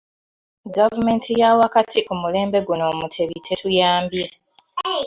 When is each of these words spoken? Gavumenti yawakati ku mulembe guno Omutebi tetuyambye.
Gavumenti 0.75 1.29
yawakati 1.41 1.99
ku 2.07 2.13
mulembe 2.21 2.57
guno 2.67 2.83
Omutebi 2.93 3.35
tetuyambye. 3.45 4.27